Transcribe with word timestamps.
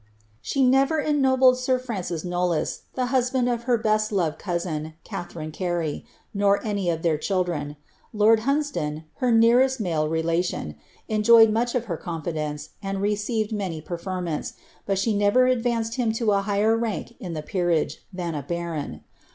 'She 0.51 0.63
never 0.65 0.99
ennobled 0.99 1.59
sir 1.59 1.77
Francis 1.77 2.25
Knollys, 2.25 2.85
the 2.95 3.05
husband 3.13 3.47
of 3.47 3.65
her 3.65 3.77
besi 3.77 4.11
loved 4.11 4.39
cousin, 4.39 4.95
Kalherine 5.05 5.53
Carey, 5.53 6.05
nor 6.33 6.59
any 6.65 6.89
of 6.89 7.03
their 7.03 7.19
children. 7.19 7.75
Lord 8.11 8.39
Huns 8.39 8.71
don, 8.71 9.03
her 9.17 9.31
nearest 9.31 9.79
male 9.79 10.07
relation, 10.09 10.75
enjoyed 11.07 11.51
much 11.51 11.75
of 11.75 11.85
her 11.85 11.97
confidence, 11.97 12.69
»iiJ 12.83 12.99
received 12.99 13.51
many 13.53 13.79
preferments, 13.79 14.53
but 14.87 14.97
she 14.97 15.15
never 15.15 15.45
advanced 15.45 15.97
him 15.97 16.11
to 16.13 16.31
a 16.31 16.41
higher 16.41 16.75
rant 16.75 17.15
in 17.19 17.33
the 17.33 17.43
peerage 17.43 18.01
ihan 18.17 18.33
a 18.35 18.41
baron. 18.41 19.03